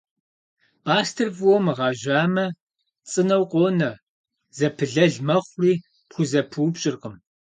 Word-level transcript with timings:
Пӏастэр 0.83 1.29
фӏыуэ 1.35 1.57
мыгъэжьамэ 1.65 2.45
цӏынэу 3.09 3.43
къонэ, 3.51 3.91
зэпылэл 4.57 5.15
мэхъури 5.27 5.73
пхузэпыупщӏыркъым. 6.09 7.15